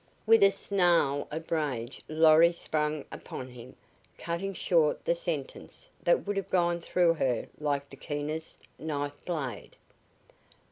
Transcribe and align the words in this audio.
With 0.25 0.41
a 0.41 0.49
snarl 0.49 1.27
of 1.29 1.51
rage 1.51 2.01
Lorry 2.07 2.53
sprang 2.53 3.05
upon 3.11 3.49
him, 3.49 3.75
cutting 4.17 4.51
short 4.55 5.05
the 5.05 5.13
sentence 5.13 5.87
that 6.01 6.25
would 6.25 6.37
have 6.37 6.49
gone 6.49 6.81
through 6.81 7.13
her 7.13 7.47
like 7.59 7.87
the 7.87 7.97
keenest 7.97 8.63
knife 8.79 9.23
blade. 9.25 9.75